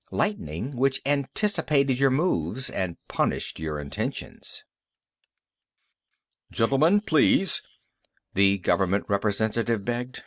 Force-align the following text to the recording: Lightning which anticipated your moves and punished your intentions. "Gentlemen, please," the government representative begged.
Lightning 0.09 0.75
which 0.77 0.99
anticipated 1.05 1.99
your 1.99 2.09
moves 2.09 2.71
and 2.71 2.97
punished 3.07 3.59
your 3.59 3.79
intentions. 3.79 4.63
"Gentlemen, 6.51 7.01
please," 7.01 7.61
the 8.33 8.57
government 8.57 9.05
representative 9.07 9.85
begged. 9.85 10.19